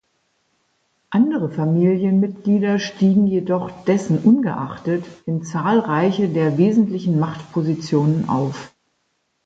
[1.11, 8.73] Andere Familienmitglieder stiegen jedoch dessen ungeachtet in zahlreiche der wesentlichen Machtpositionen auf.